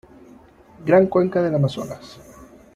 Gran 0.83 1.05
Cuenca 1.05 1.43
del 1.43 1.53
Amazonas. 1.53 2.19